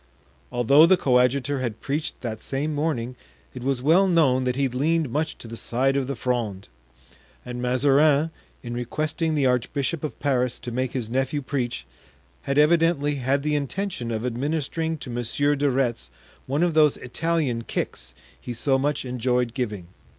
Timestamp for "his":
10.93-11.07